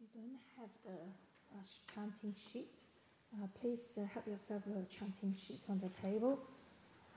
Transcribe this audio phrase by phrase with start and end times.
[0.00, 0.98] you don't have the
[1.54, 1.62] uh,
[1.94, 2.68] chanting sheet,
[3.34, 6.38] uh, please uh, have yourself a chanting sheet on the table.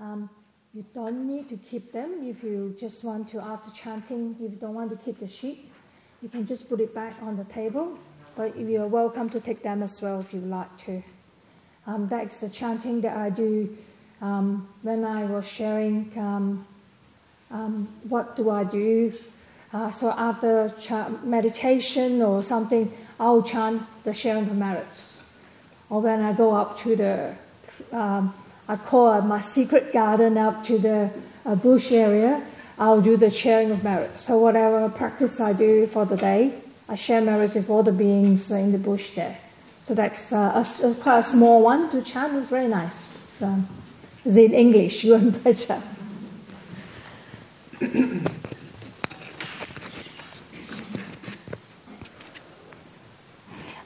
[0.01, 0.29] Um,
[0.73, 4.57] you don't need to keep them if you just want to, after chanting, if you
[4.59, 5.71] don't want to keep the sheet,
[6.21, 7.97] you can just put it back on the table.
[8.35, 11.03] But you're welcome to take them as well if you like to.
[11.87, 13.77] Um, that's the chanting that I do
[14.21, 16.67] um, when I was sharing um,
[17.51, 19.13] um what do I do.
[19.73, 20.71] Uh, so after
[21.23, 25.23] meditation or something, I'll chant the sharing of merits.
[25.89, 27.35] Or when I go up to the
[27.91, 28.33] um,
[28.67, 31.09] I call my secret garden up to the
[31.45, 32.41] uh, bush area.
[32.79, 34.21] I'll do the sharing of merits.
[34.21, 36.55] So whatever practice I do for the day,
[36.87, 39.37] I share merits with all the beings in the bush there.
[39.83, 42.35] So that's uh, a, a, quite a small one to chant.
[42.35, 43.41] It's very nice.
[43.41, 43.67] Um,
[44.23, 45.81] it's in English, you and better.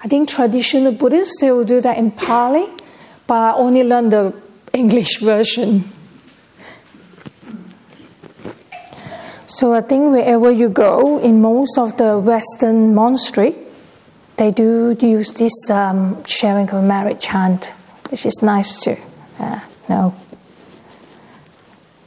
[0.04, 2.68] I think traditional Buddhists they will do that in Pali,
[3.26, 4.34] but I only learned the
[4.74, 5.92] English version.
[9.48, 13.56] So I think wherever you go, in most of the Western monastery,
[14.36, 17.74] they do use this um, sharing of merit chant,
[18.10, 18.98] which is nice too.
[19.40, 20.14] Uh, no,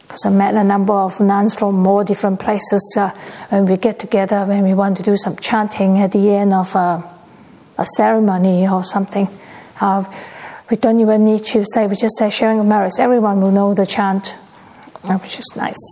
[0.03, 2.95] because I met a number of nuns from more different places.
[2.97, 3.11] Uh,
[3.49, 6.75] when we get together, when we want to do some chanting at the end of
[6.77, 7.03] a,
[7.81, 9.27] a ceremony or something.
[9.81, 10.05] Uh,
[10.71, 12.99] we don't even need to say, we just say sharing of merits.
[12.99, 14.37] Everyone will know the chant,
[15.05, 15.83] uh, which is nice.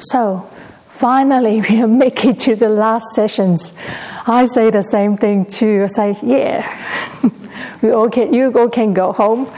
[0.00, 0.50] So,
[0.88, 3.74] finally, we are making to the last sessions.
[4.26, 5.84] I say the same thing too.
[5.84, 7.20] I say, yeah,
[7.82, 9.48] we all can, you all can go home.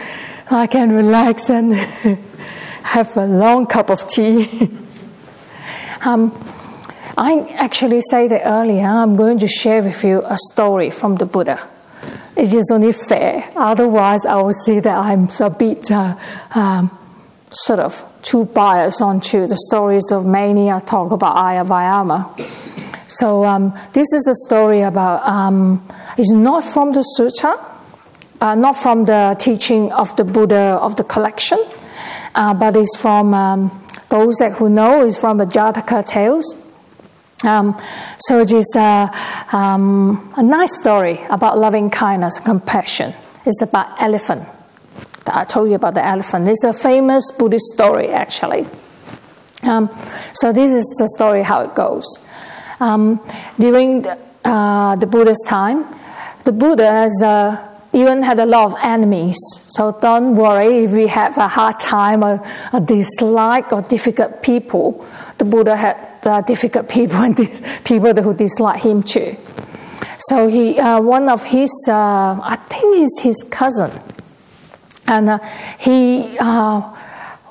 [0.51, 1.73] I can relax and
[2.83, 4.71] have a long cup of tea.
[6.05, 6.33] um,
[7.17, 8.87] I actually said earlier.
[8.87, 11.69] I'm going to share with you a story from the Buddha.
[12.37, 13.49] It is only fair.
[13.55, 16.17] Otherwise, I will see that I'm a bit uh,
[16.57, 16.91] um,
[17.53, 23.09] sort of too biased onto the stories of mania talk about Ayya Vayama.
[23.09, 25.23] So um, this is a story about.
[25.25, 25.87] Um,
[26.19, 27.65] it's not from the sutta,
[28.41, 31.65] uh, not from the teaching of the Buddha of the collection,
[32.35, 35.07] uh, but it's from um, those that who know.
[35.07, 36.64] It's from the Jataka tales.
[37.45, 37.79] Um,
[38.19, 39.11] so it is a,
[39.53, 43.13] um, a nice story about loving kindness and compassion.
[43.45, 44.49] It's about elephant.
[45.27, 46.49] I told you about the elephant.
[46.49, 48.67] It's a famous Buddhist story, actually.
[49.63, 49.91] Um,
[50.35, 52.05] so this is the story how it goes.
[52.81, 53.21] Um,
[53.59, 55.87] during the, uh, the, Buddha's time,
[56.45, 59.39] the Buddha has uh, even had a lot of enemies.
[59.69, 65.07] So don't worry if we have a hard time or a dislike or difficult people.
[65.39, 67.37] The Buddha had uh, difficult people and
[67.85, 69.37] people who dislike him too.
[70.19, 73.91] So he, uh, one of his, uh, I think he's his cousin,
[75.07, 75.39] and uh,
[75.79, 76.95] he uh,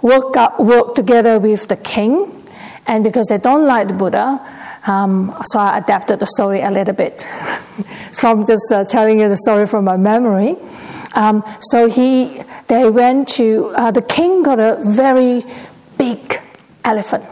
[0.01, 2.47] worked up, worked together with the king,
[2.87, 4.39] and because they don't like the Buddha,
[4.87, 7.21] um, so I adapted the story a little bit
[8.13, 10.55] from just uh, telling you the story from my memory.
[11.13, 15.45] Um, so he, they went to uh, the king got a very
[15.97, 16.41] big
[16.83, 17.23] elephant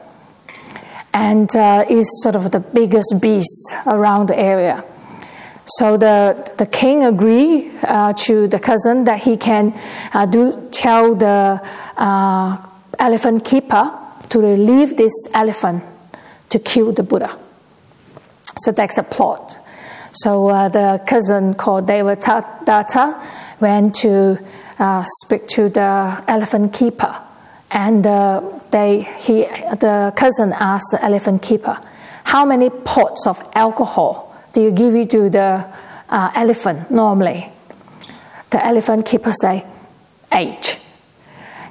[1.13, 4.83] and uh, is sort of the biggest beast around the area.
[5.77, 9.73] So the, the king agreed uh, to the cousin that he can
[10.13, 11.61] uh, do tell the
[11.97, 12.57] uh,
[12.99, 13.97] elephant keeper
[14.29, 15.83] to relieve this elephant
[16.49, 17.37] to kill the Buddha.
[18.57, 19.57] So that's a plot.
[20.13, 24.39] So uh, the cousin called Devadatta went to
[24.77, 27.21] uh, speak to the elephant keeper
[27.69, 31.79] and uh, they, he, the cousin asked the elephant keeper,
[32.23, 35.65] How many pots of alcohol do you give to the
[36.09, 37.51] uh, elephant normally?
[38.49, 39.65] The elephant keeper say,
[40.33, 40.79] Eight.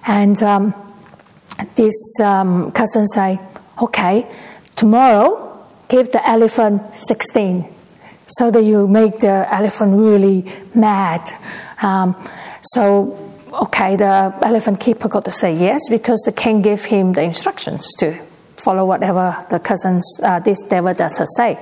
[0.07, 0.75] And um,
[1.75, 3.41] this um, cousin say,
[3.83, 4.31] Okay,
[4.77, 7.75] tomorrow give the elephant 16
[8.27, 11.29] so that you make the elephant really mad.
[11.83, 12.15] Um,
[12.63, 17.23] so okay, the elephant keeper got to say yes because the king gave him the
[17.23, 18.19] instructions to
[18.57, 21.59] follow whatever the cousins, uh, this Devadatta say.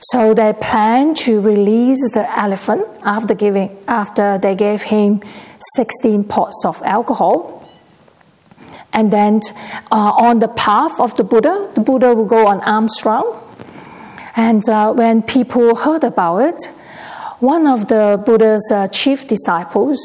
[0.00, 5.22] So they planned to release the elephant after giving after they gave him
[5.74, 7.68] 16 pots of alcohol.
[8.92, 9.40] And then
[9.90, 13.40] uh, on the path of the Buddha, the Buddha will go on alms round.
[14.36, 16.66] And uh, when people heard about it,
[17.40, 19.98] one of the Buddha's uh, chief disciples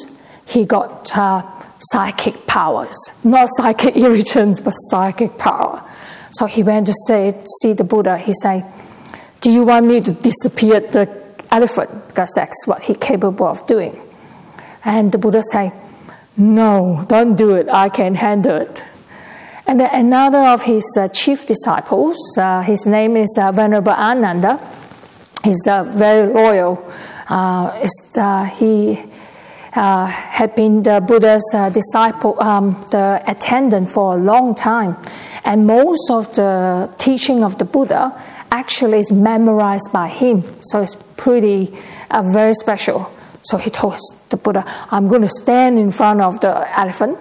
[0.45, 1.43] he got uh,
[1.79, 5.83] psychic powers, not psychic irritants, but psychic power.
[6.31, 8.17] So he went to say, see the Buddha.
[8.17, 8.65] He said,
[9.41, 11.09] Do you want me to disappear the
[11.51, 12.07] elephant?
[12.07, 13.99] Because that's what he's capable of doing.
[14.83, 15.71] And the Buddha say,
[16.35, 17.69] No, don't do it.
[17.69, 18.83] I can handle it.
[19.65, 24.59] And then another of his uh, chief disciples, uh, his name is uh, Venerable Ananda.
[25.43, 26.91] He's uh, very loyal.
[27.29, 27.87] Uh,
[29.75, 31.43] uh, had been the Buddha's
[31.73, 34.97] disciple, um, the attendant for a long time.
[35.43, 38.19] And most of the teaching of the Buddha
[38.51, 40.43] actually is memorized by him.
[40.61, 41.77] So it's pretty,
[42.31, 43.11] very special.
[43.41, 43.99] So he told
[44.29, 47.17] the Buddha, I'm going to stand in front of the elephant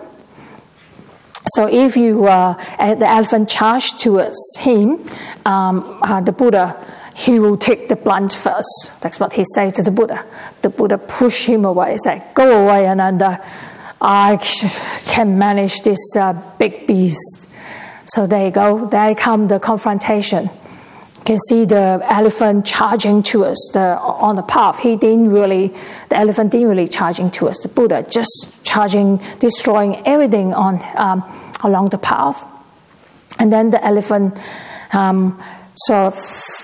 [1.48, 2.54] so if you uh,
[2.94, 5.08] the elephant charged towards him,
[5.44, 6.76] um, uh, the Buddha
[7.14, 8.92] he will take the blunt first.
[9.00, 10.24] That's what he said to the Buddha.
[10.62, 11.92] The Buddha pushed him away.
[11.92, 13.44] He said, "Go away, Ananda.
[14.00, 14.36] I
[15.06, 17.48] can manage this uh, big beast."
[18.06, 18.86] So there you go.
[18.86, 20.44] There come the confrontation.
[20.44, 24.80] You can see the elephant charging towards the on the path.
[24.80, 25.72] He didn't really,
[26.08, 31.22] the elephant didn't really charging towards the Buddha, just charging, destroying everything on um,
[31.62, 32.44] along the path.
[33.38, 34.36] And then the elephant
[34.92, 35.40] um,
[35.76, 36.18] sort of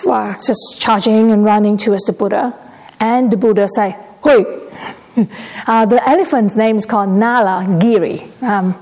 [0.07, 2.55] uh, just charging and running towards the Buddha.
[3.01, 4.69] And the Buddha say, "Hui."
[5.67, 8.29] uh, the elephant's name is called Nala Giri.
[8.43, 8.75] Um,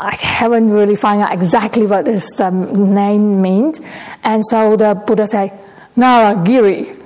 [0.00, 3.80] I haven't really found out exactly what this um, name means.
[4.22, 5.52] And so the Buddha say,
[5.96, 6.96] Nala Giri,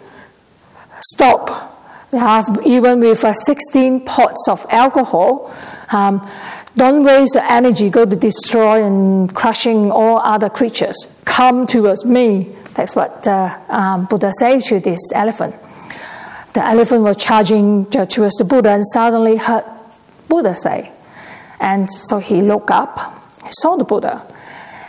[1.00, 1.70] stop.
[2.12, 5.54] Have, Even with uh, 16 pots of alcohol,
[5.90, 6.28] um,
[6.76, 10.96] don't waste the energy, go to destroy and crushing all other creatures.
[11.24, 12.54] Come towards me.
[12.74, 15.54] That's what uh, um, Buddha said to this elephant.
[16.54, 19.64] The elephant was charging towards the Buddha and suddenly heard
[20.28, 20.90] Buddha say,
[21.60, 22.98] and so he looked up,
[23.44, 24.26] he saw the Buddha.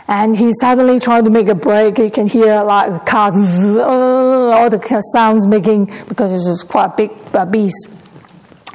[0.06, 1.96] And he suddenly tried to make a break.
[1.96, 3.34] You can hear like cars,
[3.78, 7.90] all the sounds making because this is quite a big beast.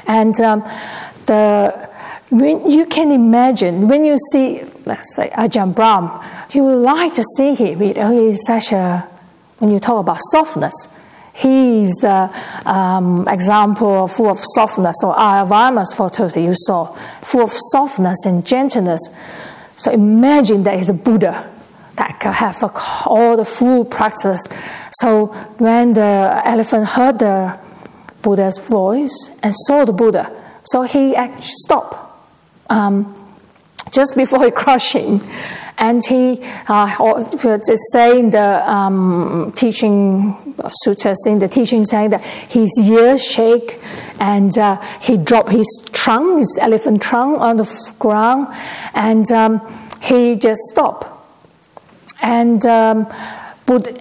[0.08, 0.62] And um,
[1.28, 1.90] the
[2.30, 7.24] when you can imagine when you see, let's say Ajahn Brahm, you would like to
[7.38, 7.80] see him.
[7.80, 9.08] He He's such a
[9.58, 10.88] when you talk about softness,
[11.40, 12.30] He's an
[12.66, 18.26] um, example full of softness, or Ayya Vayama's photo that you saw, full of softness
[18.26, 19.00] and gentleness.
[19.78, 21.50] So imagine that is a Buddha
[21.96, 22.62] that can have
[23.06, 24.46] all the full practice.
[24.92, 25.28] So
[25.60, 27.58] when the elephant heard the
[28.22, 30.36] Buddha's voice and saw the Buddha,
[30.66, 32.09] so he actually stopped
[32.70, 33.16] um,
[33.92, 35.22] just before he crushed him
[35.80, 37.24] and he uh,
[37.94, 43.80] saying the um, teaching sutras in the teaching saying that his ears shake
[44.20, 48.48] and uh, he dropped his trunk, his elephant trunk on the ground,
[48.94, 49.62] and um,
[50.02, 51.08] he just stopped.
[52.22, 53.08] And um,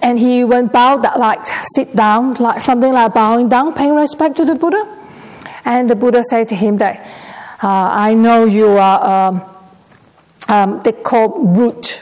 [0.01, 1.45] and he went bow that like
[1.75, 4.97] sit down, like something like bowing down, paying respect to the Buddha.
[5.63, 7.07] And the Buddha said to him that,
[7.67, 9.41] I know you are um,
[10.49, 12.01] um, they call brute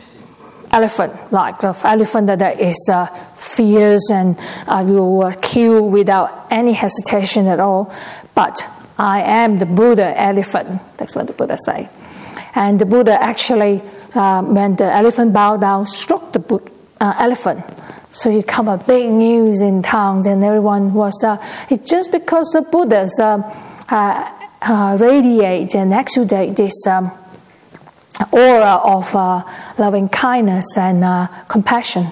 [0.71, 3.05] elephant, like the elephant that is uh,
[3.35, 7.93] fierce and uh, will uh, kill without any hesitation at all.
[8.35, 8.65] But
[8.97, 10.81] I am the Buddha elephant.
[10.97, 11.89] That's what the Buddha say.
[12.55, 13.81] And the Buddha actually,
[14.15, 17.65] uh, when the elephant bowed down, struck the Buddha, uh, elephant.
[18.11, 21.21] So it come a big news in towns, and everyone was.
[21.23, 21.37] Uh,
[21.69, 23.19] it's just because the Buddhas
[24.61, 26.85] radiate and exudate this.
[26.87, 27.11] Um,
[28.31, 29.43] aura of uh,
[29.77, 32.07] loving kindness and uh, compassion.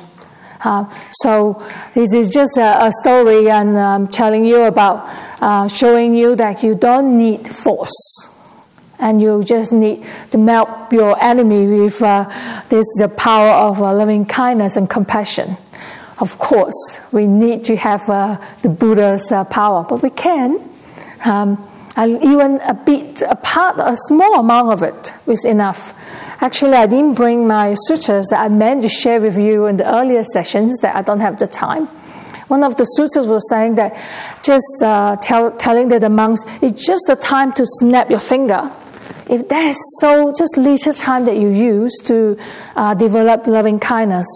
[0.62, 5.08] Uh, so this is just a, a story and um, telling you about
[5.42, 8.32] uh, showing you that you don't need force
[8.98, 13.94] and you just need to melt your enemy with uh, this the power of uh,
[13.94, 15.58] loving kindness and compassion.
[16.18, 18.08] Of course, we need to have
[18.62, 20.70] the Buddha's power, but we can.
[21.26, 21.58] Um,
[21.96, 25.94] and even a bit, a part, a small amount of it is enough.
[26.42, 29.96] Actually, I didn't bring my sutras that I meant to share with you in the
[29.96, 31.88] earlier sessions that I don't have the time.
[32.50, 33.96] One of the sutras was saying that
[34.44, 38.72] just uh, tell, telling the monks, it's just the time to snap your finger.
[39.30, 42.38] If that is so, just little time that you use to
[42.76, 44.28] uh, develop loving kindness,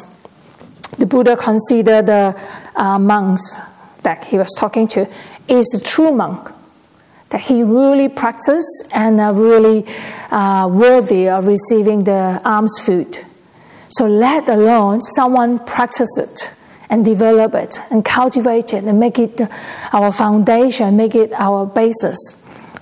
[0.97, 2.39] the Buddha considered the
[2.75, 3.55] uh, monks
[4.03, 5.07] that he was talking to
[5.47, 6.51] is a true monk
[7.29, 9.85] that he really practiced and are really
[10.31, 13.25] uh, worthy of receiving the alms food.
[13.89, 16.53] So let alone someone practice it
[16.89, 19.41] and develop it and cultivate it and make it
[19.93, 22.17] our foundation, make it our basis.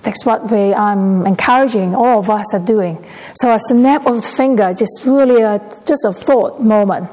[0.02, 3.04] That's what we, I'm encouraging all of us are doing.
[3.34, 7.10] So a snap of the finger, just really a, just a thought moment.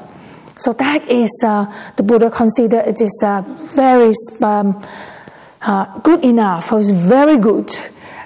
[0.58, 1.66] So that is uh,
[1.96, 3.42] the Buddha consider it is uh,
[3.74, 4.82] very um,
[5.66, 7.68] uh, good enough or is very good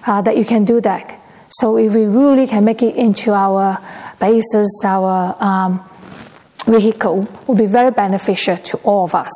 [0.06, 1.18] uh, that you can do that.
[1.48, 3.78] So if we really can make it into our
[4.20, 5.82] basis, our um,
[6.66, 9.32] vehicle, will be very beneficial to all of us.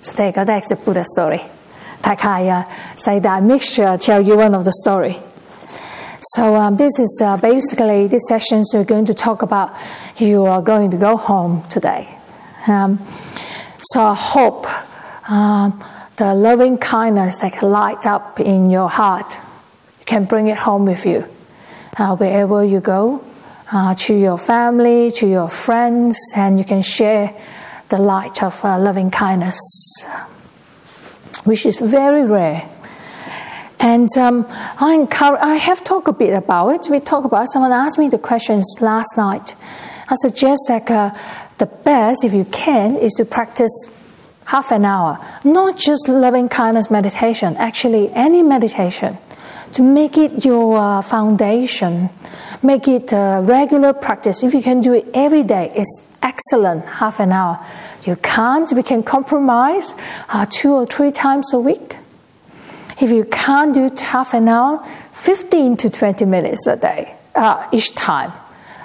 [0.00, 0.44] So there you go.
[0.44, 1.42] That's the Buddha story.
[2.02, 3.96] Takaya said that mixture.
[3.98, 5.20] Tell you one of the story.
[6.34, 9.76] So um, this is uh, basically these sessions you're going to talk about.
[10.16, 12.08] You are going to go home today.
[12.66, 12.98] Um,
[13.80, 14.66] so I hope
[15.30, 15.84] um,
[16.16, 19.36] the loving kindness that can light up in your heart,
[19.98, 21.24] you can bring it home with you,
[21.96, 23.24] uh, wherever you go,
[23.72, 27.34] uh, to your family, to your friends, and you can share
[27.88, 29.58] the light of uh, loving kindness,
[31.44, 32.68] which is very rare
[33.82, 34.46] and um,
[34.78, 36.88] I, encourage, I have talked a bit about it.
[36.88, 37.50] We talked about it.
[37.50, 39.56] Someone asked me the questions last night.
[40.08, 41.12] I suggest that uh,
[41.58, 43.72] the best, if you can, is to practice
[44.46, 45.18] half an hour.
[45.44, 49.18] Not just loving kindness meditation, actually, any meditation.
[49.74, 52.10] To make it your uh, foundation,
[52.62, 54.42] make it a regular practice.
[54.42, 57.64] If you can do it every day, it's excellent, half an hour.
[58.04, 59.94] You can't, we can compromise
[60.28, 61.96] uh, two or three times a week
[63.02, 67.94] if you can't do half an hour, 15 to 20 minutes a day, uh, each
[67.94, 68.32] time.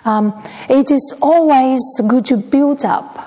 [0.05, 0.33] Um,
[0.69, 3.26] it is always good to build up.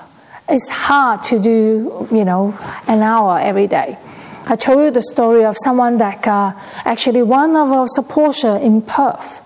[0.53, 2.53] It's hard to do, you know,
[2.85, 3.97] an hour every day.
[4.45, 6.51] I told you the story of someone that uh,
[6.83, 9.41] actually one of our supporters in Perth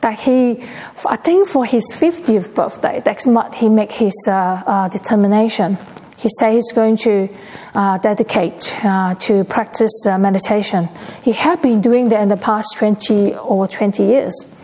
[0.00, 0.64] that he,
[1.06, 5.78] I think for his 50th birthday, that's what he make his uh, uh, determination.
[6.16, 7.28] He said he's going to
[7.76, 10.88] uh, dedicate uh, to practice uh, meditation.
[11.22, 14.57] He had been doing that in the past 20 or 20 years.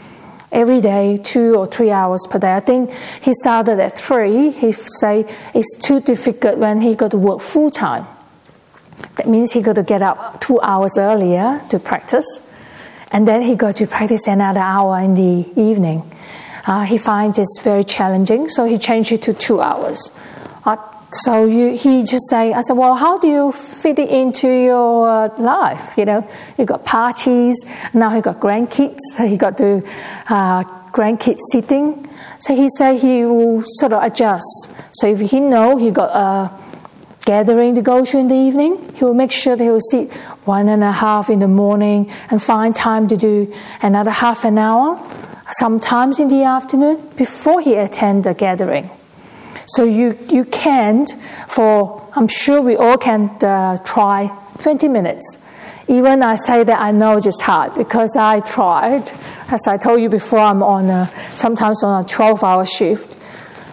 [0.55, 2.55] Every day, two or three hours per day.
[2.55, 4.51] I think he started at three.
[4.51, 8.07] He say it's too difficult when he got to work full time.
[9.17, 12.25] That means he got to get up two hours earlier to practice,
[13.11, 16.09] and then he got to practice another hour in the evening.
[16.67, 20.11] Uh, he finds it's very challenging, so he changed it to two hours.
[21.15, 24.49] Uh, so you, he just say, I said, well, how do you fit it into
[24.49, 25.97] your uh, life?
[25.97, 26.29] You know,
[26.59, 27.57] you got parties,
[27.93, 29.83] now he got grandkids, so he got to
[30.29, 32.09] uh, grandkids sitting.
[32.41, 34.75] So he said he will sort of adjust.
[34.93, 36.51] So if he know he got a
[37.25, 40.13] gathering to go to in the evening, he will make sure that he will sit
[40.45, 44.59] one and a half in the morning and find time to do another half an
[44.59, 45.01] hour,
[45.53, 48.91] sometimes in the afternoon before he attend the gathering.
[49.67, 51.11] So you, you can't,
[51.49, 54.31] for I'm sure we all can uh, try
[54.61, 55.39] 20 minutes.
[55.89, 59.11] Even I say that I know it's hard because I tried.
[59.49, 63.17] As I told you before, I'm on a, sometimes on a 12 hour shift.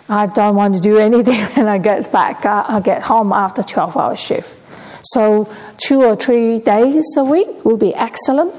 [0.10, 2.46] I don't want to do anything when I get back.
[2.46, 4.58] I, I get home after 12 hour shift.
[5.04, 8.54] So two or three days a week will be excellent.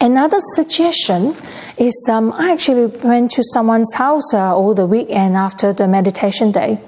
[0.00, 1.34] Another suggestion
[1.78, 6.52] is um, I actually went to someone's house uh, all the weekend after the meditation
[6.52, 6.78] day.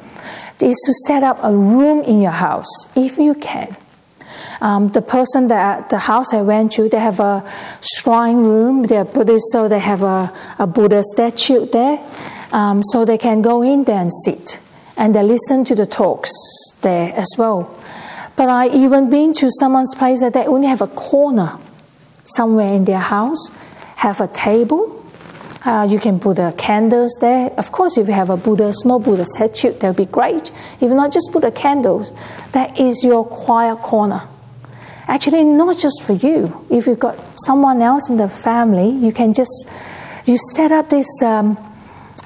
[0.60, 3.74] Is to set up a room in your house if you can.
[4.60, 8.82] Um, the person that the house I went to, they have a shrine room.
[8.82, 11.98] They're Buddhist, so they have a, a Buddha statue there,
[12.52, 14.60] um, so they can go in there and sit,
[14.98, 16.30] and they listen to the talks
[16.82, 17.74] there as well.
[18.36, 21.58] But I even been to someone's place that they only have a corner
[22.24, 23.50] somewhere in their house
[24.00, 24.96] have a table.
[25.62, 27.50] Uh, you can put the candles there.
[27.58, 30.50] Of course, if you have a Buddha, small Buddha statue, that would be great.
[30.80, 32.10] If not, just put the candles.
[32.52, 34.22] That is your quiet corner.
[35.06, 36.64] Actually, not just for you.
[36.70, 39.68] If you've got someone else in the family, you can just
[40.24, 41.58] you set up this um,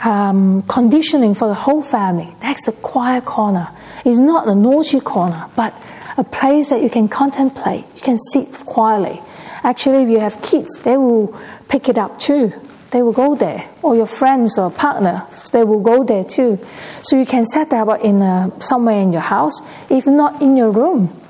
[0.05, 2.33] um, conditioning for the whole family.
[2.41, 3.69] That's the quiet corner.
[4.05, 5.75] It's not a naughty corner, but
[6.17, 7.85] a place that you can contemplate.
[7.97, 9.21] You can sit quietly.
[9.65, 11.35] Actually, if you have kids, they will
[11.69, 12.53] pick it up too.
[12.91, 16.61] They will go there, or your friends or partner, they will go there too.
[17.03, 19.55] So you can set that up in a, somewhere in your house,
[19.91, 21.21] if not in your room,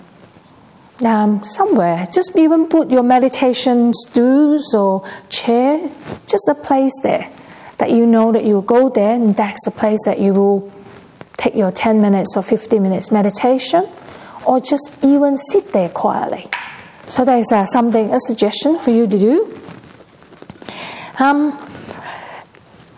[1.02, 2.06] um, somewhere.
[2.12, 5.88] Just even put your meditation stools or chair,
[6.26, 7.30] just a place there
[7.78, 10.72] that you know that you will go there, and that's the place that you will
[11.38, 13.88] take your 10 minutes or 15 minutes meditation,
[14.44, 16.46] or just even sit there quietly.
[17.08, 19.60] So there's uh, something, a suggestion for you to do.
[21.18, 21.56] Um,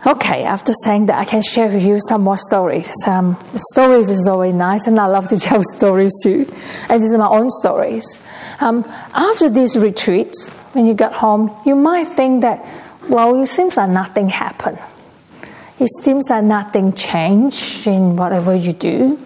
[0.05, 2.91] okay, after saying that, I can share with you some more stories.
[3.05, 6.47] Um, stories is always nice, and I love to tell stories too.
[6.89, 8.19] And these are my own stories.
[8.59, 12.65] Um, after these retreats, when you get home, you might think that,
[13.09, 14.79] well, it seems like nothing happened.
[15.79, 19.19] it seems that nothing changed in whatever you do.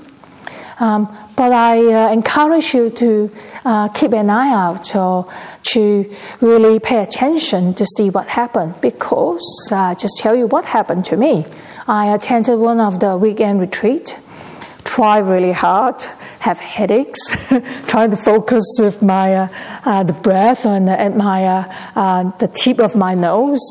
[0.79, 3.31] Um, but I uh, encourage you to
[3.65, 5.31] uh, keep an eye out or
[5.73, 6.11] to
[6.41, 11.17] really pay attention to see what happened because uh, just tell you what happened to
[11.17, 11.45] me.
[11.87, 14.15] I attended one of the weekend retreat,
[14.83, 16.01] try really hard,
[16.39, 17.19] have headaches,
[17.87, 19.47] trying to focus with my uh,
[19.85, 23.61] uh, the breath and, and my uh, the tip of my nose.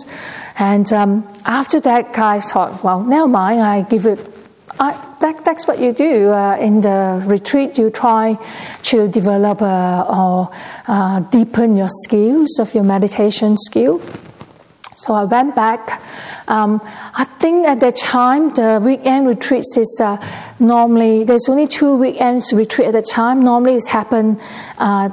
[0.56, 3.60] And um, after that, I thought, well, never mind.
[3.60, 4.20] I give it.
[4.78, 7.78] I, that, that's what you do uh, in the retreat.
[7.78, 8.38] You try
[8.84, 10.50] to develop or
[11.30, 14.00] deepen your skills of your meditation skill.
[15.00, 16.02] So I went back.
[16.46, 16.80] Um,
[17.14, 20.18] I think at that time the weekend retreats is uh,
[20.58, 23.40] normally there's only two weekends retreat at a time.
[23.40, 24.38] Normally it's happen
[24.76, 25.08] uh,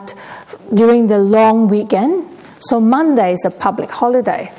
[0.73, 2.27] during the long weekend.
[2.59, 4.51] So Monday is a public holiday.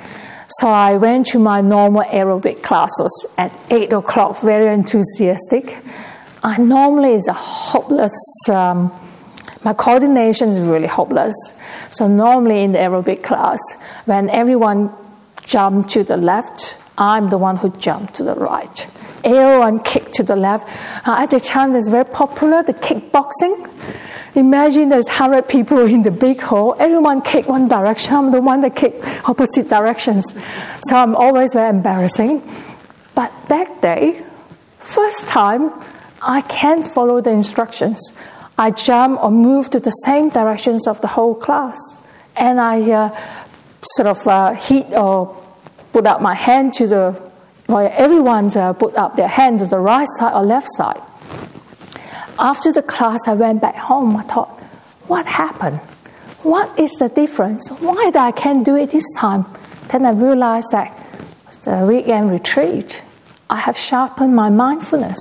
[0.50, 5.78] So I went to my normal aerobic classes at eight o'clock, very enthusiastic.
[6.42, 8.16] I normally is a hopeless.
[8.48, 8.90] Um,
[9.62, 11.34] my coordination is really hopeless.
[11.90, 13.60] So normally in the aerobic class,
[14.06, 14.90] when everyone
[15.44, 18.86] jump to the left, I'm the one who jumped to the right.
[19.24, 20.66] Everyone kick to the left.
[21.06, 23.68] Uh, at the time, it's very popular, the kickboxing.
[24.35, 26.76] Imagine there's 100 people in the big hall.
[26.78, 28.14] Everyone kick one direction.
[28.14, 28.94] I'm the one that kick
[29.28, 30.35] opposite directions.
[30.88, 32.42] So I'm always very embarrassing.
[33.14, 34.23] But that day,
[34.78, 35.73] first time,
[36.23, 38.00] I can't follow the instructions.
[38.58, 41.78] I jump or move to the same directions of the whole class.
[42.37, 43.20] And I uh,
[43.82, 45.42] sort of uh, hit or
[45.92, 47.30] put up my hand to the,
[47.68, 51.00] well, everyone uh, put up their hand to the right side or left side.
[52.38, 54.16] After the class, I went back home.
[54.16, 54.61] I thought,
[55.09, 55.78] what happened?
[56.42, 57.68] What is the difference?
[57.80, 59.45] Why that I can't do it this time?
[59.88, 60.95] Then I realized that
[61.62, 63.02] the weekend retreat,
[63.50, 65.18] I have sharpened my mindfulness.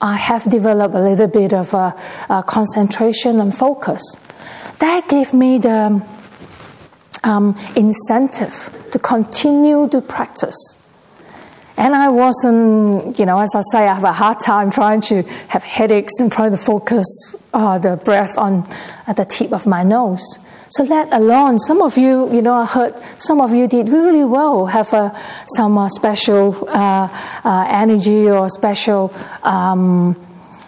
[0.00, 1.96] I have developed a little bit of a,
[2.28, 4.02] a concentration and focus.
[4.80, 6.02] That gave me the
[7.24, 10.77] um, incentive to continue to practice.
[11.78, 15.22] And I wasn't, you know, as I say, I have a hard time trying to
[15.46, 17.06] have headaches and trying to focus
[17.54, 18.68] uh, the breath on
[19.06, 20.24] at the tip of my nose.
[20.70, 24.24] So let alone some of you, you know, I heard some of you did really
[24.24, 24.88] well, have
[25.46, 27.08] some uh, special uh,
[27.44, 29.14] uh, energy or special
[29.44, 30.16] um,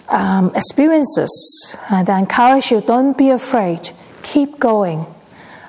[0.08, 1.76] um, experiences.
[1.90, 3.90] And I encourage you, don't be afraid,
[4.22, 5.06] keep going.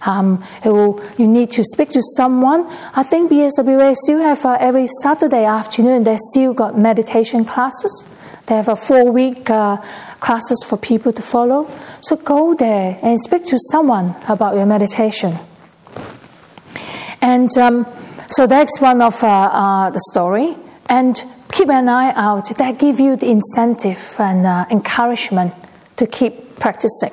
[0.06, 2.68] Um, you need to speak to someone.
[2.96, 6.04] I think BSWA still have uh, every Saturday afternoon.
[6.04, 8.06] They still got meditation classes.
[8.48, 9.78] They have a four week uh,
[10.20, 11.70] classes for people to follow.
[12.02, 15.38] So go there and speak to someone about your meditation.
[17.22, 17.86] And um,
[18.30, 20.56] so that's one of uh, uh the story.
[20.90, 22.50] And keep an eye out.
[22.58, 25.54] That give you the incentive and uh, encouragement
[25.98, 27.12] to keep practicing.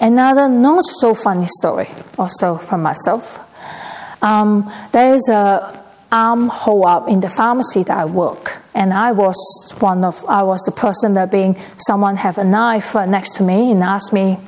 [0.00, 3.38] Another not so funny story, also from myself.
[4.22, 9.12] Um, there is a arm hold up in the pharmacy that I work, and I
[9.12, 9.36] was
[9.78, 13.42] one of I was the person that being someone have a knife uh, next to
[13.42, 14.38] me and asked me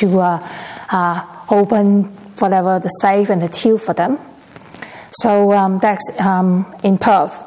[0.00, 0.48] to uh,
[0.90, 2.04] uh, open
[2.38, 4.18] whatever the safe and the till for them.
[5.10, 7.44] So um, that's um, in Perth.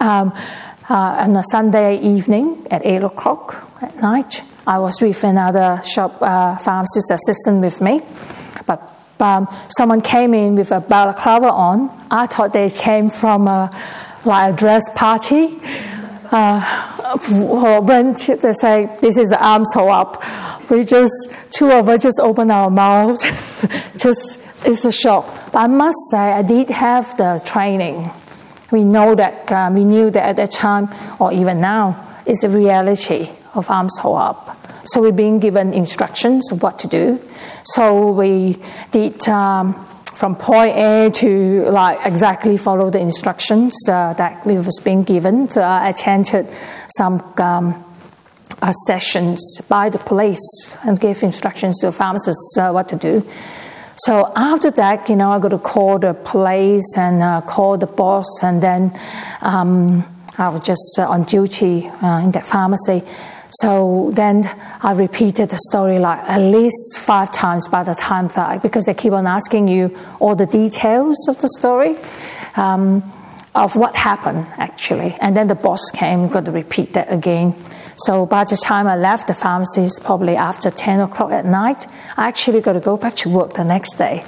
[0.00, 0.32] Um,
[0.88, 6.22] uh, on a Sunday evening at eight o'clock at night, I was with another shop
[6.22, 8.00] uh, pharmacist assistant with me,
[8.66, 8.80] but
[9.20, 11.90] um, someone came in with a balaclava on.
[12.10, 13.70] I thought they came from a
[14.24, 15.60] like a dress party.
[16.32, 21.12] Uh, when they say this is the arms hold up, we just
[21.50, 23.20] two of us just open our mouth.
[23.98, 25.26] just it's a shock.
[25.52, 28.10] But I must say, I did have the training.
[28.70, 30.88] We know that um, we knew that at that time,
[31.20, 34.58] or even now, is a reality of arms up.
[34.86, 37.20] So we've been given instructions of what to do.
[37.64, 38.58] So we
[38.92, 39.74] did um,
[40.14, 45.48] from point A to like exactly follow the instructions uh, that we was being given.
[45.56, 46.46] Uh, attended
[46.96, 47.84] some um,
[48.60, 53.26] uh, sessions by the police and gave instructions to pharmacists uh, what to do.
[53.96, 57.86] So after that, you know, I got to call the police and uh, call the
[57.86, 58.92] boss, and then
[59.40, 60.04] um,
[60.36, 63.02] I was just uh, on duty in that pharmacy.
[63.60, 64.44] So then
[64.82, 68.94] I repeated the story like at least five times by the time that, because they
[68.94, 71.96] keep on asking you all the details of the story.
[72.56, 73.02] Um,
[73.54, 77.54] of what happened actually, and then the boss came, got to repeat that again.
[77.96, 81.86] So by the time I left the pharmacy, probably after 10 o'clock at night,
[82.16, 84.24] I actually got to go back to work the next day.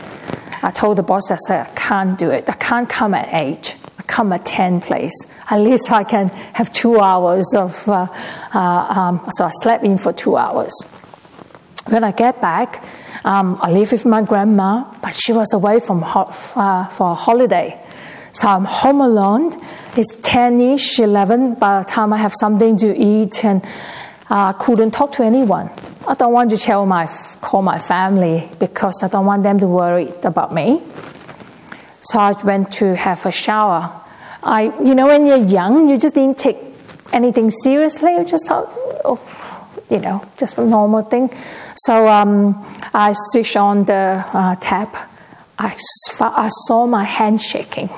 [0.62, 2.48] I told the boss, I said, I can't do it.
[2.48, 3.76] I can't come at 8.
[3.98, 5.12] I come at 10, please.
[5.48, 8.06] At least I can have two hours of, uh,
[8.52, 10.72] uh, um, so I slept in for two hours.
[11.88, 12.82] When I get back,
[13.24, 17.14] um, I live with my grandma, but she was away from ho- uh, for a
[17.14, 17.78] holiday.
[18.32, 19.60] So I'm home alone.
[19.96, 23.64] It's 10 ish, 11 by the time I have something to eat and
[24.28, 25.70] I uh, couldn't talk to anyone.
[26.06, 27.06] I don't want to tell my,
[27.40, 30.82] call my family because I don't want them to worry about me.
[32.02, 34.02] So I went to have a shower.
[34.46, 36.56] I, you know, when you're young, you just didn't take
[37.12, 38.14] anything seriously.
[38.14, 38.68] You just thought,
[39.04, 39.20] oh,
[39.90, 41.30] you know, just a normal thing.
[41.74, 44.94] So um, I switched on the uh, tap.
[45.58, 45.76] I,
[46.20, 47.90] I saw my hand shaking.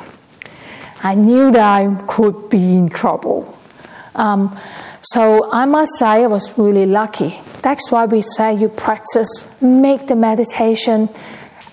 [1.03, 3.55] I knew that I could be in trouble.
[4.15, 4.59] Um,
[5.03, 7.39] so I must say I was really lucky.
[7.63, 11.11] That's why we say you practice, make the meditation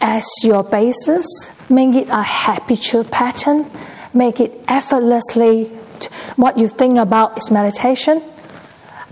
[0.01, 1.25] as your basis,
[1.69, 3.65] make it a habitual pattern,
[4.15, 5.65] make it effortlessly.
[6.35, 8.21] What you think about is meditation.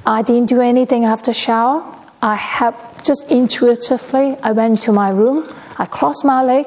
[0.06, 1.84] I didn't do anything after shower.
[2.22, 6.66] I have just intuitively, I went to my room, I crossed my leg,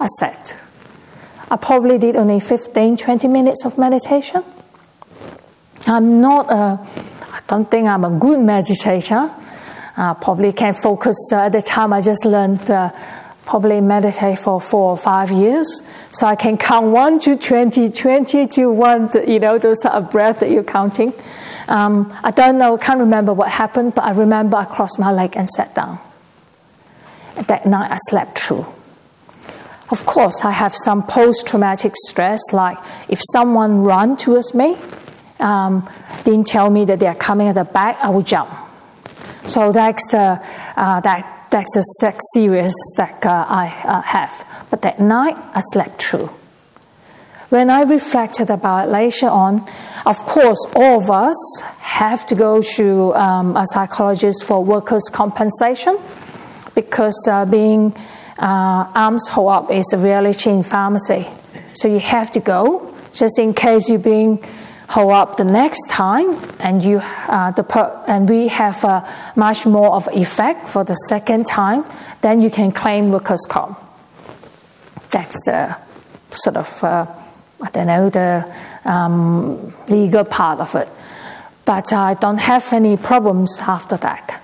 [0.00, 0.56] I sat.
[1.50, 4.42] I probably did only 15, 20 minutes of meditation.
[5.86, 6.80] I'm not a,
[7.32, 9.30] I don't think I'm a good meditator.
[9.96, 11.16] I probably can't focus.
[11.30, 12.90] Uh, at the time, I just learned uh,
[13.46, 15.82] probably meditate for four or five years.
[16.12, 20.40] So I can count 1 to 20, 20 to 1, you know, those are breath
[20.40, 21.12] that you're counting.
[21.68, 25.36] Um, I don't know, can't remember what happened, but I remember I crossed my leg
[25.36, 25.98] and sat down.
[27.46, 28.66] That night I slept through.
[29.90, 32.78] Of course, I have some post traumatic stress, like
[33.08, 34.76] if someone run towards me,
[35.40, 35.88] um,
[36.24, 38.50] didn't tell me that they are coming at the back, I would jump.
[39.46, 40.42] So that's uh,
[40.76, 44.44] uh, that that's a sex serious that uh, I uh, have.
[44.70, 46.28] But that night, I slept through.
[47.48, 49.64] When I reflected about it later on,
[50.04, 51.38] of course, all of us
[51.78, 55.96] have to go to um, a psychologist for workers' compensation
[56.74, 57.94] because uh, being
[58.36, 61.24] uh, arms hold up is a reality in pharmacy.
[61.74, 64.42] So you have to go just in case you're being
[64.88, 69.04] hold up the next time, and you uh, the per- and we have uh,
[69.36, 71.84] much more of effect for the second time.
[72.20, 73.78] Then you can claim workers' comp.
[75.10, 75.76] That's the
[76.30, 77.06] sort of uh,
[77.62, 80.88] I don't know the um, legal part of it,
[81.64, 84.42] but I don't have any problems after that.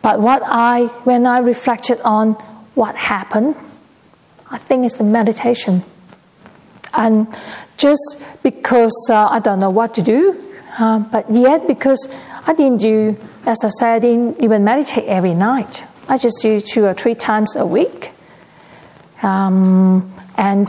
[0.00, 2.34] But what I when I reflected on
[2.74, 3.56] what happened,
[4.50, 5.84] I think it's the meditation.
[6.94, 7.26] And
[7.76, 10.38] just because uh, I don't know what to do,
[10.78, 12.08] uh, but yet because
[12.46, 15.84] I didn't do, as I said, I didn't even meditate every night.
[16.08, 18.10] I just do two or three times a week.
[19.22, 20.68] Um, and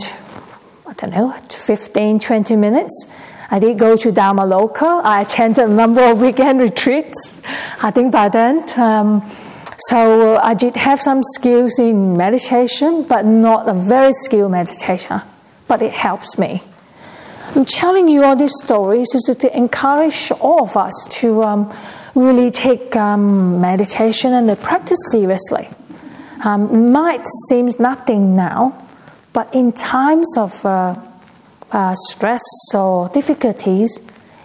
[0.86, 3.12] I don't know, 15, 20 minutes.
[3.50, 5.02] I did go to Dharma Dhammaloka.
[5.04, 7.42] I attended a number of weekend retreats,
[7.82, 8.64] I think by then.
[8.78, 9.28] Um,
[9.78, 15.20] so I did have some skills in meditation, but not a very skilled meditation.
[15.74, 16.62] But it helps me.
[17.56, 21.74] I'm telling you all these stories is to encourage all of us to um,
[22.14, 25.68] really take um, meditation and the practice seriously.
[26.44, 28.86] Um, might seem nothing now,
[29.32, 30.94] but in times of uh,
[31.72, 33.98] uh, stress or difficulties,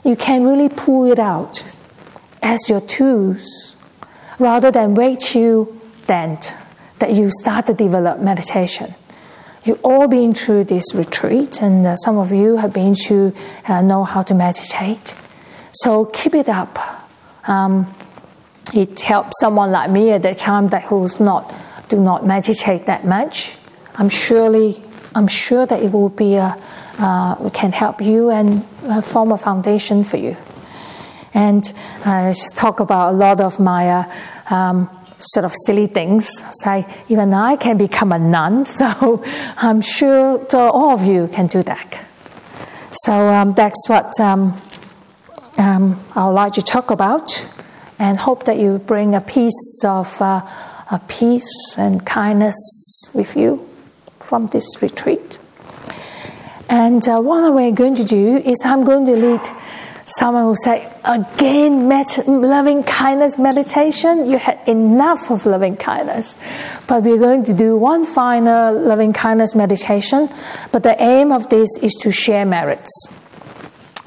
[0.03, 1.71] you can really pull it out
[2.41, 3.75] as your tools
[4.39, 5.71] rather than wait till
[6.07, 6.39] then
[6.97, 8.95] that you start to develop meditation.
[9.65, 13.33] You've all been through this retreat, and uh, some of you have been to
[13.67, 15.13] uh, know how to meditate.
[15.73, 16.79] So keep it up.
[17.47, 17.93] Um,
[18.73, 21.53] it helps someone like me at that time that who's not
[21.89, 23.55] do not meditate that much.
[23.95, 24.81] I'm surely
[25.15, 26.55] I'm sure that it will be a
[26.99, 30.35] uh, can help you and uh, form a foundation for you.
[31.33, 31.71] And
[32.05, 34.03] I talk about a lot of my uh,
[34.49, 34.89] um,
[35.19, 36.27] sort of silly things.
[36.63, 39.23] Say, even I can become a nun, so
[39.57, 42.05] I'm sure all of you can do that.
[42.91, 44.59] So um, that's what um,
[45.57, 47.45] um, I would like to talk about,
[47.99, 50.41] and hope that you bring a piece of uh,
[50.91, 53.69] a peace and kindness with you
[54.19, 55.37] from this retreat.
[56.67, 59.41] And uh, what we're going to do is I'm going to lead
[60.17, 61.87] Someone will say, again,
[62.27, 64.25] loving kindness meditation.
[64.25, 66.35] You had enough of loving kindness.
[66.87, 70.27] But we're going to do one final loving kindness meditation.
[70.71, 72.89] But the aim of this is to share merits.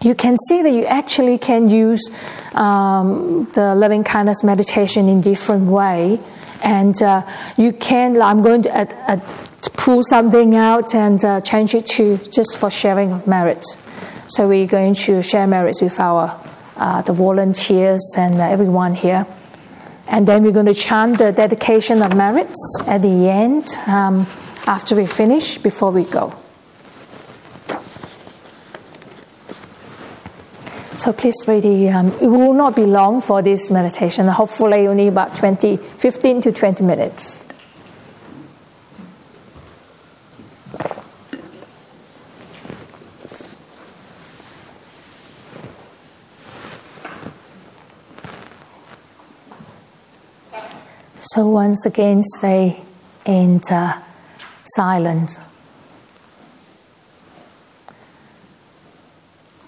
[0.01, 2.11] You can see that you actually can use
[2.55, 6.19] um, the loving kindness meditation in different way.
[6.65, 7.23] And uh,
[7.57, 9.25] you can, I'm going to, at, at
[9.75, 13.77] pull something out and uh, change it to just for sharing of merits.
[14.35, 16.41] So we're going to share merits with our
[16.79, 19.27] uh, the volunteers and uh, everyone here.
[20.09, 24.27] And then we're going to chant the dedication of merits at the end um,
[24.67, 26.35] after we finish before we go.
[30.97, 31.91] So please ready.
[31.91, 34.29] Um, it will not be long for this meditation.
[34.29, 37.52] Hopefully only about 20, 15 to 20 minutes.
[51.35, 52.83] So once again, stay
[53.25, 54.03] in uh,
[54.67, 55.41] silence.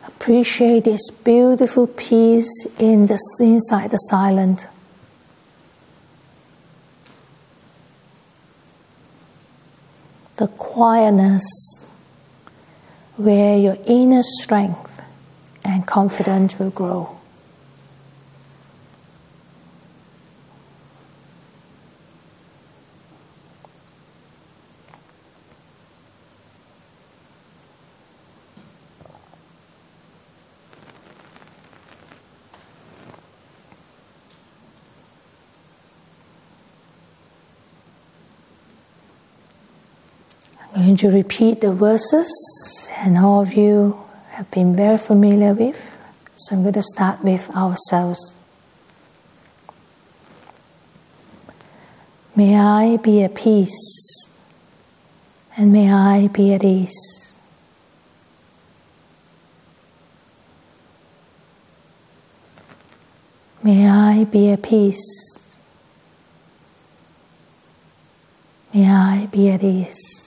[0.06, 4.66] Appreciate this beautiful peace in the inside the silence.
[10.36, 11.86] The quietness
[13.16, 15.00] where your inner strength
[15.64, 17.14] and confidence will grow.
[40.76, 42.30] I'm going to repeat the verses,
[42.98, 45.90] and all of you have been very familiar with.
[46.36, 48.36] So I'm going to start with ourselves.
[52.36, 54.30] May I be at peace,
[55.56, 57.32] and may I be at ease.
[63.64, 65.56] May I be at peace.
[68.72, 70.23] May I be at ease.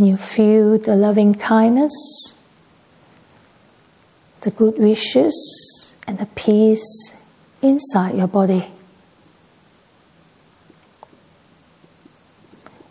[0.00, 2.34] And you feel the loving kindness,
[4.40, 7.14] the good wishes, and the peace
[7.60, 8.66] inside your body.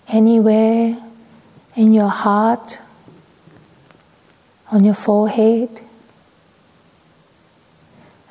[0.07, 0.97] Anywhere
[1.75, 2.77] in your heart,
[4.69, 5.81] on your forehead,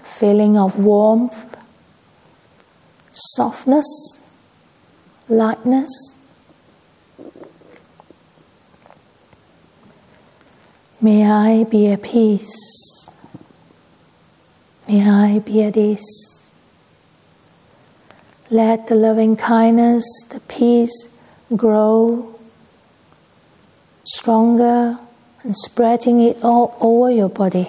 [0.01, 1.57] a feeling of warmth,
[3.11, 4.21] softness,
[5.29, 6.18] lightness.
[11.01, 13.09] May I be at peace.
[14.89, 16.45] May I be at ease.
[18.51, 21.15] Let the loving kindness, the peace
[21.55, 22.39] grow
[24.05, 24.99] stronger
[25.45, 27.69] and spreading it all over your body.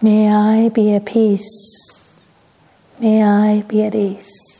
[0.00, 2.26] May I be at peace.
[2.98, 4.51] May I be at ease.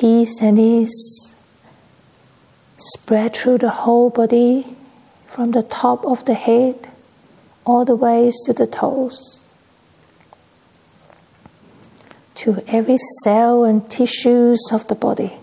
[0.00, 1.34] Peace and ease
[2.78, 4.64] spread through the whole body
[5.26, 6.88] from the top of the head
[7.66, 9.44] all the way to the toes.
[12.36, 15.34] To every cell and tissues of the body.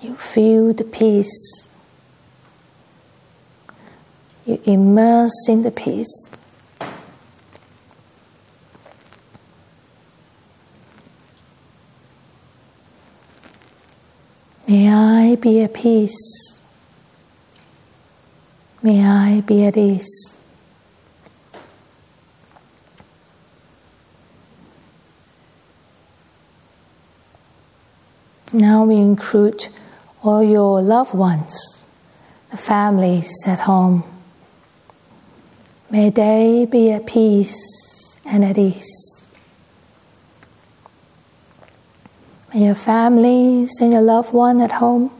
[0.00, 1.68] You feel the peace.
[4.44, 6.41] You immerse in the peace
[14.72, 16.58] May I be at peace.
[18.82, 20.40] May I be at ease.
[28.54, 29.68] Now we include
[30.22, 31.84] all your loved ones,
[32.50, 34.04] the families at home.
[35.90, 37.60] May they be at peace
[38.24, 39.11] and at ease.
[42.54, 45.10] May your families and your loved one at home,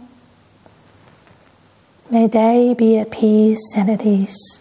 [2.10, 4.60] may they be at peace and at ease.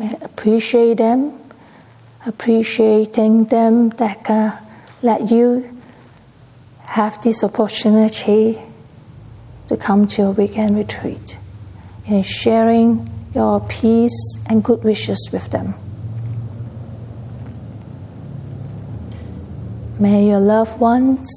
[0.00, 1.38] May appreciate them,
[2.26, 4.56] appreciating them that uh,
[5.00, 5.80] let you
[6.80, 8.60] have this opportunity
[9.68, 11.38] to come to a weekend retreat
[12.08, 15.74] and sharing your peace and good wishes with them.
[20.02, 21.30] May your loved ones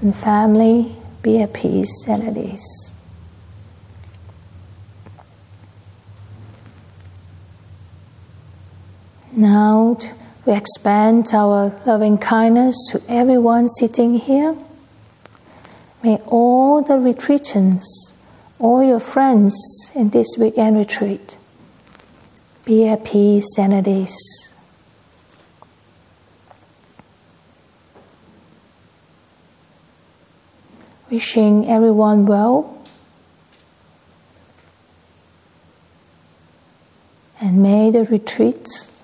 [0.00, 2.94] and family be at peace and at ease.
[9.36, 9.98] Now
[10.46, 14.56] We expand our loving kindness to everyone sitting here.
[16.02, 17.84] May all the retreatants,
[18.58, 19.54] all your friends
[19.94, 21.36] in this weekend retreat,
[22.64, 24.51] be at peace and at ease.
[31.12, 32.82] Wishing everyone well.
[37.38, 39.02] And may the retreats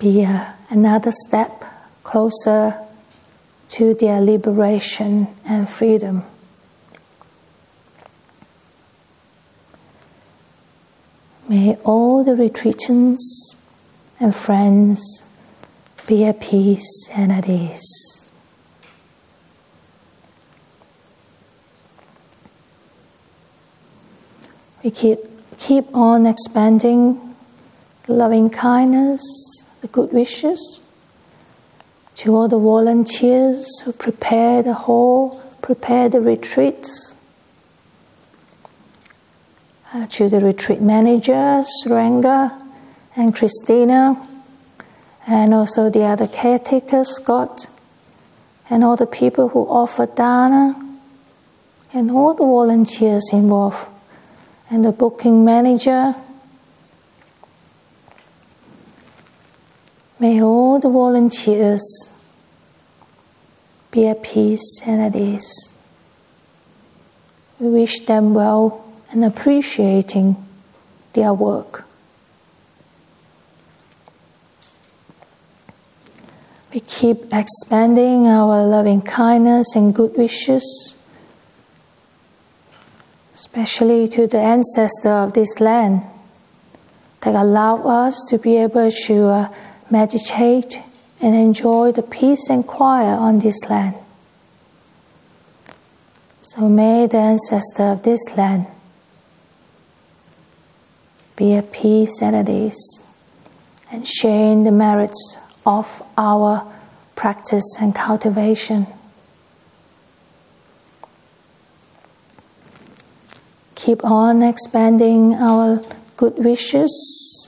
[0.00, 0.26] be
[0.70, 1.64] another step
[2.02, 2.74] closer
[3.68, 6.24] to their liberation and freedom.
[11.48, 13.54] May all the retreatants
[14.18, 15.22] and friends
[16.08, 18.13] be at peace and at ease.
[24.84, 25.18] We keep,
[25.56, 27.34] keep on expanding
[28.06, 29.22] loving kindness,
[29.80, 30.82] the good wishes
[32.16, 37.16] to all the volunteers who prepare the hall, prepare the retreats,
[39.94, 42.62] uh, to the retreat managers, Ranga
[43.16, 44.28] and Christina,
[45.26, 47.68] and also the other caretakers, Scott,
[48.68, 50.76] and all the people who offer dana,
[51.94, 53.88] and all the volunteers involved
[54.74, 56.16] and the booking manager.
[60.18, 61.84] May all the volunteers
[63.92, 65.78] be at peace and at ease.
[67.60, 70.44] We wish them well and appreciating
[71.12, 71.84] their work.
[76.72, 80.96] We keep expanding our loving kindness and good wishes
[83.54, 86.02] especially to the ancestor of this land,
[87.20, 89.48] that allow us to be able to uh,
[89.88, 90.80] meditate
[91.20, 93.94] and enjoy the peace and quiet on this land.
[96.42, 98.66] So may the ancestor of this land
[101.36, 103.04] be at peace and at ease
[103.92, 106.74] and sharing the merits of our
[107.14, 108.88] practice and cultivation.
[113.84, 115.78] Keep on expanding our
[116.16, 116.90] good wishes,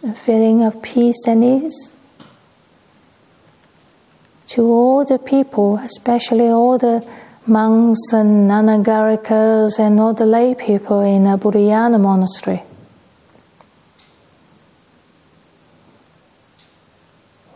[0.04, 1.92] a feeling of peace and ease.
[4.48, 7.00] To all the people, especially all the
[7.46, 12.62] monks and anagarikas and all the lay people in a Bodhinyana monastery.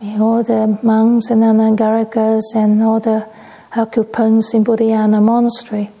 [0.01, 3.29] May all the monks and anagarikas and all the
[3.75, 5.91] occupants in Bodhinyana monastery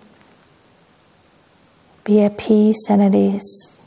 [2.03, 3.77] be at peace and at ease.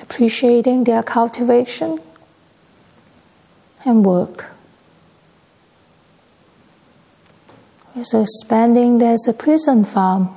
[0.00, 2.00] Appreciating their cultivation
[3.84, 4.50] and work.
[8.02, 10.36] So expanding, there's a prison farm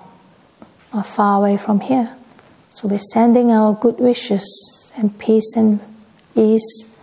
[0.93, 2.15] not far away from here.
[2.69, 5.79] So we're sending our good wishes and peace and
[6.35, 6.95] ease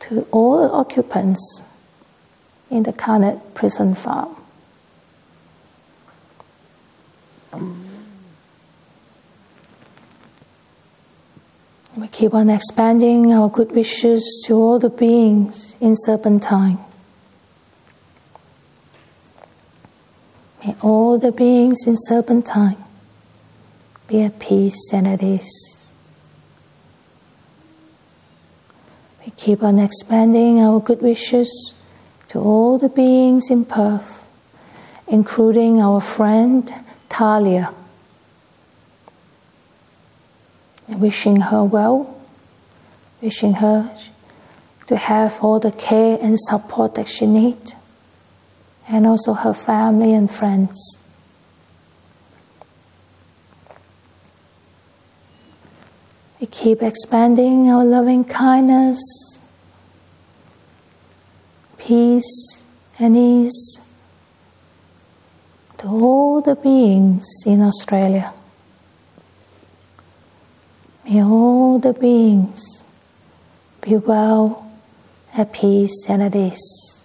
[0.00, 1.62] to all the occupants
[2.70, 4.36] in the Karnet prison farm.
[11.96, 16.78] We keep on expanding our good wishes to all the beings in Serpentine.
[20.64, 22.76] May all the beings in Serpentine
[24.06, 25.90] be at peace and at ease.
[29.24, 31.74] We keep on expanding our good wishes
[32.30, 34.24] to all the beings in Perth,
[35.08, 36.72] including our friend
[37.08, 37.74] Talia.
[40.86, 42.22] Wishing her well,
[43.20, 43.92] wishing her
[44.86, 47.74] to have all the care and support that she needs,
[48.88, 50.78] and also her family and friends.
[56.40, 59.29] We keep expanding our loving kindness
[61.80, 62.62] peace
[62.98, 63.80] and ease
[65.78, 68.32] to all the beings in Australia.
[71.04, 72.84] May all the beings
[73.80, 74.70] be well,
[75.34, 77.02] at peace, and at ease.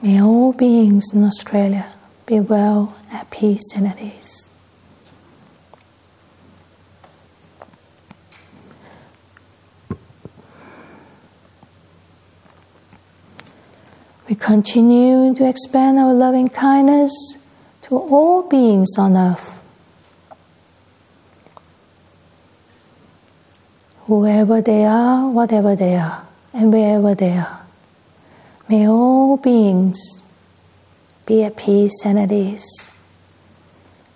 [0.00, 1.92] May all beings in Australia
[2.26, 4.51] be well, at peace, and at ease.
[14.42, 17.12] Continue to expand our loving kindness
[17.82, 19.62] to all beings on earth.
[24.06, 27.60] Whoever they are, whatever they are, and wherever they are,
[28.68, 29.98] may all beings
[31.24, 32.92] be at peace and at ease.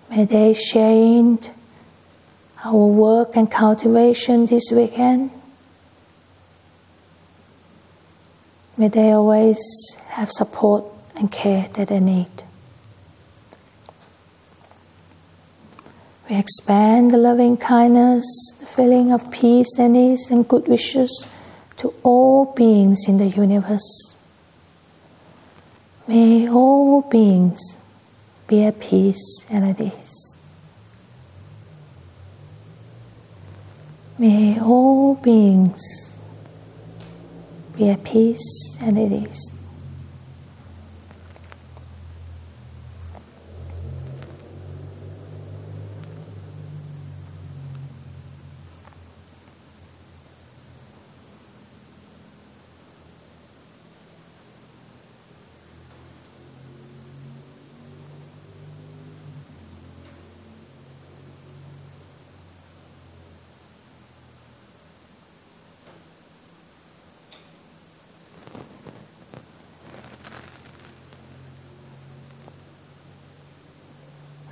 [0.09, 1.37] May they share
[2.65, 5.31] our work and cultivation this weekend.
[8.77, 9.57] May they always
[10.09, 12.29] have support and care that they need.
[16.29, 18.23] We expand the loving kindness,
[18.59, 21.25] the feeling of peace and ease and good wishes
[21.77, 24.15] to all beings in the universe.
[26.05, 27.77] May all beings
[28.45, 30.37] be at peace and at ease.
[34.19, 36.06] May all beings
[37.77, 39.56] be at peace and at ease.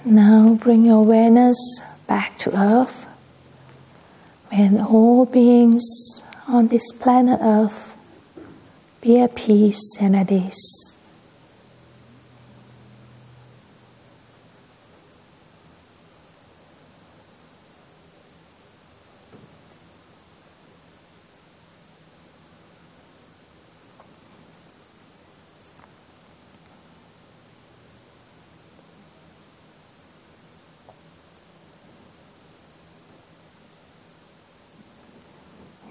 [0.08, 1.58] Now bring your awareness
[2.06, 3.08] back to earth.
[4.52, 7.98] May all beings on this planet earth
[9.02, 10.96] be at peace and at ease.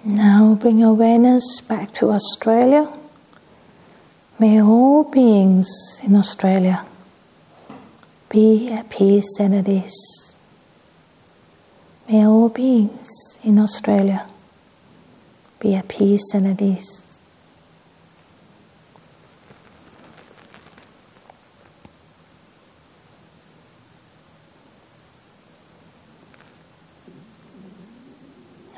[0.06, 2.90] Now bring awareness back to Australia.
[4.38, 5.68] May all beings
[6.02, 6.86] in Australia
[8.30, 10.32] be at peace and at ease.
[12.08, 13.10] May all beings
[13.42, 14.26] in Australia
[15.60, 17.20] be at peace and at ease.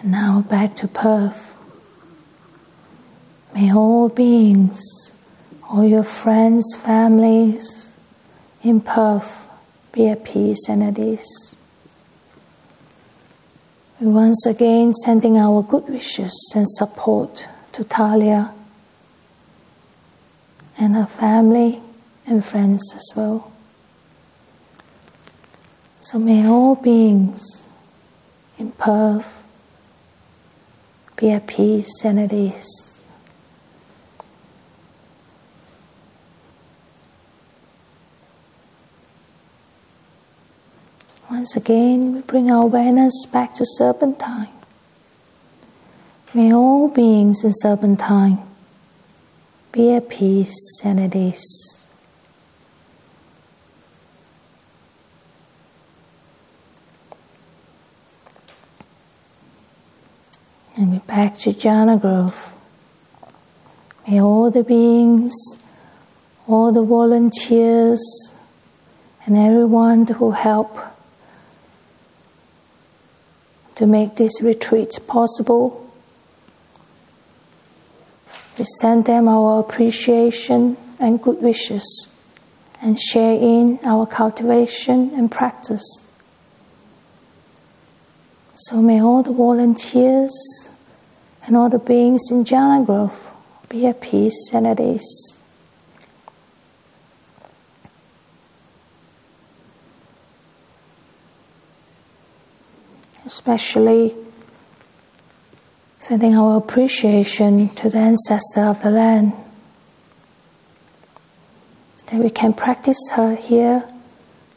[0.01, 1.56] And Now back to Perth.
[3.67, 4.81] May all beings,
[5.69, 7.97] all your friends, families
[8.63, 9.49] in Perth
[9.91, 11.57] be at peace and at ease.
[14.01, 18.53] We once again sending our good wishes and support to Talia
[20.79, 21.81] and her family
[22.25, 23.51] and friends as well.
[26.03, 27.69] So may all beings
[28.59, 29.43] in Perth
[31.17, 32.86] be at peace and at ease.
[41.47, 44.49] Once again, we bring our awareness back to Serpentine.
[46.35, 48.39] May all beings in Serpentine
[49.71, 51.85] be at peace and at ease.
[60.77, 62.57] And we back to Jhana Grove.
[64.09, 65.33] May all the beings,
[66.49, 68.03] all the volunteers,
[69.25, 70.77] and everyone who help
[73.77, 75.89] to make this retreat possible.
[78.59, 81.85] We send them our appreciation and good wishes
[82.83, 86.05] and share in our cultivation and practice.
[88.55, 90.33] So may all the volunteers
[91.47, 93.33] and all the beings in jhana Grove
[93.69, 95.36] be at peace and at ease.
[103.27, 104.17] Especially
[105.99, 109.33] sending our appreciation to the ancestor of the land.
[112.07, 113.85] That we can practice her here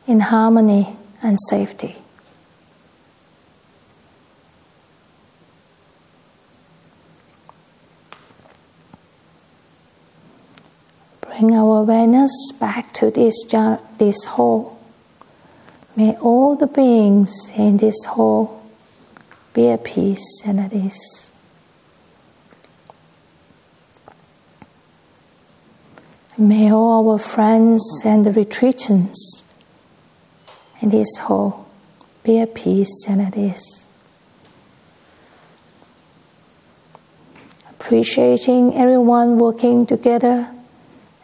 [0.08, 1.98] in harmony and safety.
[11.40, 13.34] bring our awareness back to this,
[13.98, 14.78] this hall.
[15.96, 18.59] May all the beings in this hall
[19.54, 21.30] be at peace and at ease.
[26.38, 29.44] May all our friends and the retreatants
[30.82, 31.68] in this hall
[32.24, 33.88] Be at peace, and it is.
[37.70, 40.50] Appreciating everyone working together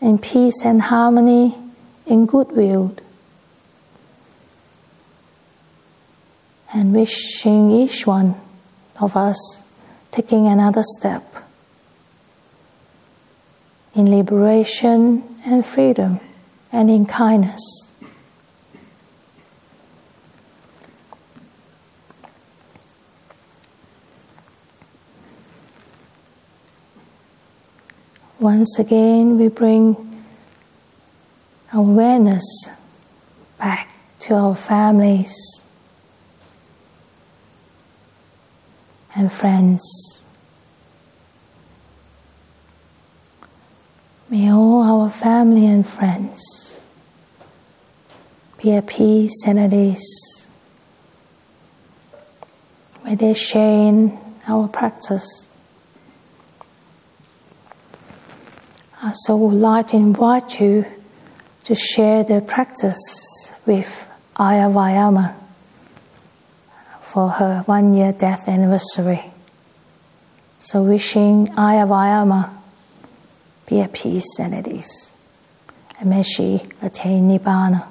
[0.02, 1.56] in peace and harmony,
[2.06, 2.96] in goodwill.
[6.76, 8.36] And wishing each one
[9.00, 9.66] of us
[10.12, 11.24] taking another step
[13.96, 16.20] in liberation and freedom
[16.74, 17.62] and in kindness.
[28.38, 30.26] Once again, we bring
[31.72, 32.44] awareness
[33.58, 35.65] back to our families
[39.16, 40.22] and friends.
[44.30, 46.80] May all our family and friends
[48.62, 50.50] be at peace and at ease.
[53.04, 55.52] May they share in our practice.
[59.02, 60.86] I so would like to invite you
[61.64, 65.45] to share the practice with Ayya Vayama
[67.16, 69.24] for her one year death anniversary.
[70.60, 72.50] So, wishing Ayya Vayama
[73.66, 75.14] be at peace and at ease.
[75.98, 77.88] And may she attain Nibbana.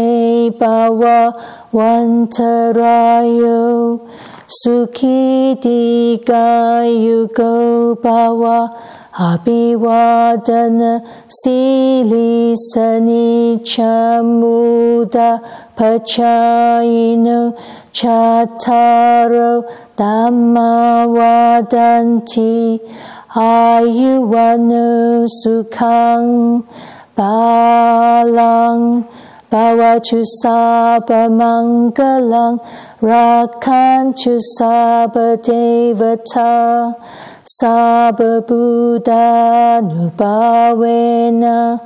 [0.61, 1.21] ปาวะ
[1.79, 2.37] วันท
[2.79, 3.43] รายโย
[4.59, 5.23] สุขิ
[5.65, 5.83] ติ
[6.29, 6.51] กา
[7.05, 7.41] ยุโก
[8.05, 8.61] ปาวะ
[9.15, 15.39] Abhivadana Sili Sani Chamuda
[15.77, 17.53] Pachayino
[17.93, 19.65] Chataro
[19.99, 22.81] Dhammavadanti
[23.37, 26.65] Ayuvanu Sukhang
[27.15, 29.05] Balang
[29.51, 32.59] Bhavatu Sabha Mangalang
[33.03, 35.37] Rakantu Sabha
[37.45, 41.81] Devata Sabha Buddha Nubhavena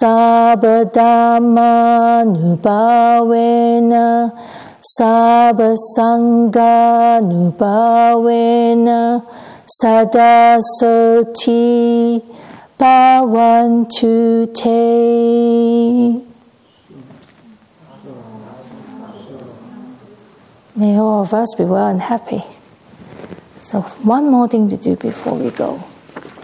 [0.00, 4.32] Sabha Dhamma Nubhavena
[4.98, 9.22] Sabha Sangha Nubhavena
[9.82, 11.62] Sadasoti
[12.78, 14.46] Bhavantu
[20.76, 22.44] May all of us be well and happy.
[23.66, 25.82] So, one more thing to do before we go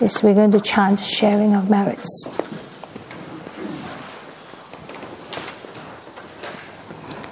[0.01, 2.29] is we're going to chant sharing of merits.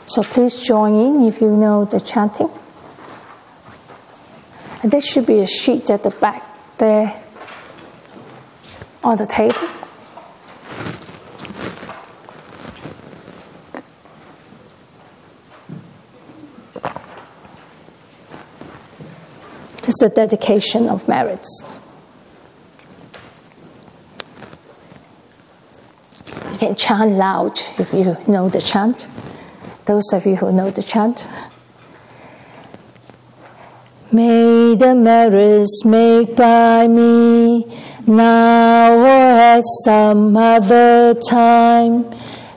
[0.07, 2.51] So, please join in if you know the chanting.
[4.85, 6.45] And there should be a sheet at the back
[6.79, 7.21] there
[9.03, 9.80] on the table.
[20.03, 21.67] A dedication of merits.
[26.53, 29.07] You can chant loud if you know the chant.
[29.85, 31.27] Those of you who know the chant.
[34.11, 37.67] May the merits made by me
[38.07, 42.07] now or at some other time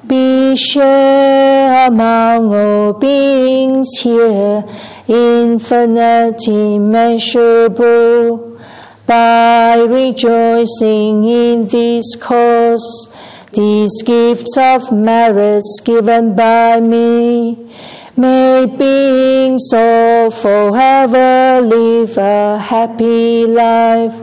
[0.08, 4.64] be shared among all beings here
[5.08, 8.60] infinite, immeasurable.
[9.06, 13.14] By rejoicing in this cause,
[13.54, 17.72] these gifts of merits given by me,
[18.16, 24.16] may beings all forever live a happy life,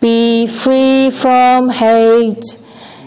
[0.00, 2.56] be free from hate,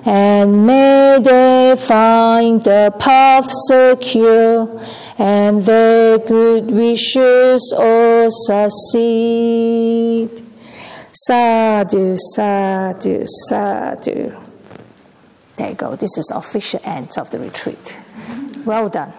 [0.05, 4.81] and may they find the path secure,
[5.19, 10.29] and their good wishes all succeed.
[11.11, 14.31] Sadhu, sadhu, sadhu.
[15.57, 15.97] There you go.
[15.97, 17.99] This is official end of the retreat.
[18.63, 19.11] Well done.